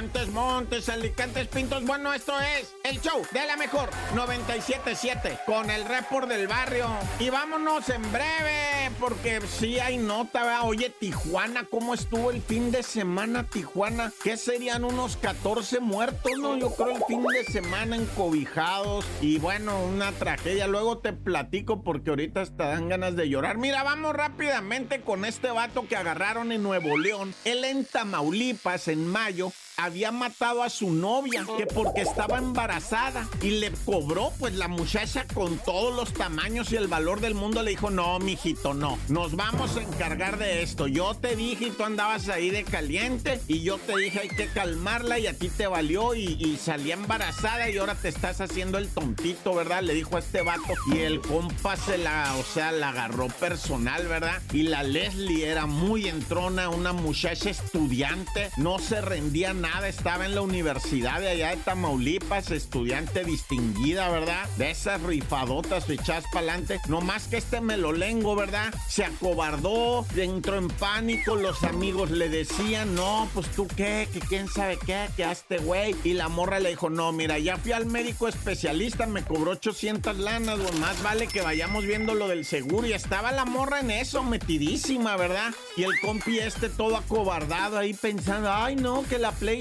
[0.00, 1.84] Montes, Montes, Alicantes, Pintos.
[1.84, 6.88] Bueno, esto es el show de la mejor 977 con el report del barrio.
[7.18, 10.62] Y vámonos en breve, porque sí hay nota.
[10.62, 14.10] Oye, Tijuana, ¿cómo estuvo el fin de semana, Tijuana?
[14.24, 16.56] ¿Qué serían unos 14 muertos, no?
[16.56, 19.04] Yo creo el fin de semana encobijados.
[19.20, 20.66] Y bueno, una tragedia.
[20.66, 23.58] Luego te platico porque ahorita hasta dan ganas de llorar.
[23.58, 27.34] Mira, vamos rápidamente con este vato que agarraron en Nuevo León.
[27.44, 29.52] Él en Tamaulipas, en mayo,
[29.90, 35.26] había matado a su novia, que porque estaba embarazada y le cobró, pues la muchacha
[35.34, 39.34] con todos los tamaños y el valor del mundo le dijo, no, mijito, no, nos
[39.34, 40.86] vamos a encargar de esto.
[40.86, 44.46] Yo te dije y tú andabas ahí de caliente y yo te dije hay que
[44.46, 48.78] calmarla y a ti te valió y, y salía embarazada y ahora te estás haciendo
[48.78, 49.82] el tontito, ¿verdad?
[49.82, 54.06] Le dijo a este vato y el compa se la, o sea, la agarró personal,
[54.06, 54.40] ¿verdad?
[54.52, 60.34] Y la Leslie era muy entrona, una muchacha estudiante, no se rendía nada estaba en
[60.34, 64.48] la universidad de allá de Tamaulipas, estudiante distinguida, ¿verdad?
[64.56, 66.80] De esas rifadotas echadas para adelante.
[66.88, 68.74] No más que este melolengo, ¿verdad?
[68.88, 74.48] Se acobardó, entró en pánico, los amigos le decían, no, pues tú qué, que quién
[74.48, 75.94] sabe qué, que a este güey.
[76.04, 80.18] Y la morra le dijo, no, mira, ya fui al médico especialista, me cobró 800
[80.18, 82.86] lanas, güey, más vale que vayamos viendo lo del seguro.
[82.86, 85.52] Y estaba la morra en eso, metidísima, ¿verdad?
[85.76, 89.60] Y el compi este todo acobardado ahí pensando, ay no, que la Play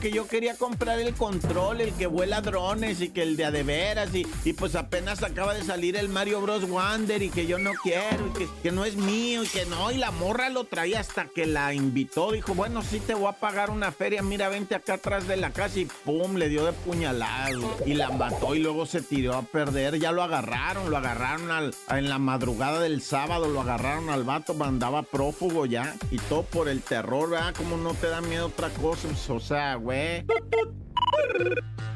[0.00, 3.50] Que yo quería comprar el control, el que vuela drones y que el de a
[3.50, 6.68] de veras, y, y pues apenas acaba de salir el Mario Bros.
[6.68, 9.96] Wonder y que yo no quiero, y que, no es mío, y que no, y
[9.96, 13.70] la morra lo traía hasta que la invitó, dijo, bueno, sí te voy a pagar
[13.70, 17.76] una feria, mira, vente acá atrás de la casa, y pum, le dio de puñalado,
[17.86, 21.74] y la mató, y luego se tiró a perder, ya lo agarraron, lo agarraron al,
[21.88, 26.68] en la madrugada del sábado, lo agarraron al vato, mandaba prófugo ya, y todo por
[26.68, 27.54] el terror, ¿verdad?
[27.56, 30.24] Como no te da miedo otra cosa, o sea, güey.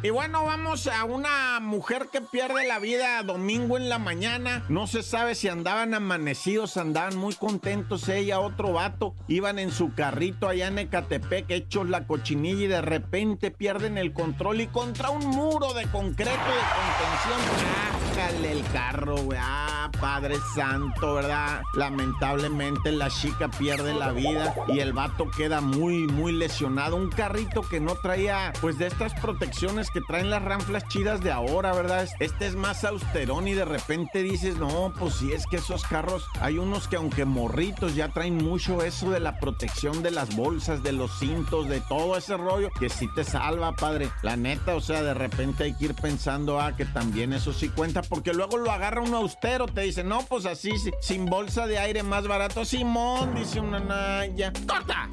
[0.05, 4.63] Y bueno, vamos a una mujer que pierde la vida domingo en la mañana.
[4.69, 9.15] No se sabe si andaban amanecidos, andaban muy contentos ella, otro vato.
[9.29, 14.13] Iban en su carrito allá en Ecatepec, hechos la cochinilla y de repente pierden el
[14.13, 18.05] control y contra un muro de concreto de contención.
[18.15, 19.39] Bájale el carro, güey.
[19.41, 21.63] Ah, Padre Santo, ¿verdad?
[21.75, 26.97] Lamentablemente la chica pierde la vida y el vato queda muy, muy lesionado.
[26.97, 31.31] Un carrito que no traía, pues, de estas protecciones que traen las ranflas chidas de
[31.31, 32.09] ahora, ¿verdad?
[32.21, 36.27] Este es más austerón y de repente dices, no, pues sí, es que esos carros,
[36.41, 40.83] hay unos que aunque morritos ya traen mucho eso de la protección de las bolsas,
[40.83, 44.11] de los cintos, de todo ese rollo, que sí te salva, padre.
[44.23, 47.69] La neta, o sea, de repente hay que ir pensando, ah, que también eso sí
[47.69, 51.79] cuenta, porque luego lo agarra un austero, te dice, no, pues así, sin bolsa de
[51.79, 52.65] aire más barato.
[52.65, 54.53] Simón, dice una naya.
[54.67, 55.09] ¡Corta!